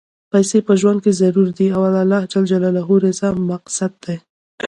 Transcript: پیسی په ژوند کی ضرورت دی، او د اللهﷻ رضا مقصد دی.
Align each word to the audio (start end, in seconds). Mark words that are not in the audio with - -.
پیسی 0.31 0.59
په 0.67 0.73
ژوند 0.81 0.99
کی 1.05 1.11
ضرورت 1.21 1.53
دی، 1.57 1.67
او 1.75 1.81
د 1.93 1.95
اللهﷻ 2.03 2.43
رضا 3.05 3.29
مقصد 3.51 3.91
دی. 4.05 4.17